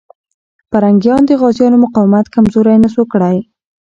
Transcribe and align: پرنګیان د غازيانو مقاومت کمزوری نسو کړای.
پرنګیان 0.71 1.21
د 1.25 1.31
غازيانو 1.41 1.77
مقاومت 1.85 2.25
کمزوری 2.35 2.75
نسو 2.83 3.03
کړای. 3.11 3.37